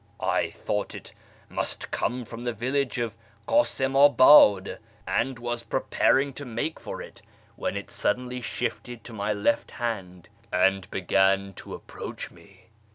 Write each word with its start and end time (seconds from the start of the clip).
I 0.19 0.49
thought 0.49 0.95
it 0.95 1.13
must 1.47 1.91
come 1.91 2.25
from 2.25 2.43
the 2.43 2.53
village 2.53 2.97
of 2.97 3.15
Kasimabad, 3.47 4.79
and 5.05 5.37
was 5.37 5.61
preparing 5.61 6.33
to 6.33 6.43
make 6.43 6.79
for 6.79 7.03
it, 7.03 7.21
when 7.55 7.77
it 7.77 7.91
suddenly 7.91 8.41
shifted 8.41 9.03
to 9.03 9.13
my 9.13 9.31
left 9.31 9.69
hand 9.69 10.27
and 10.51 10.89
began 10.89 11.53
to 11.57 11.75
approach 11.75 12.31
me. 12.31 12.69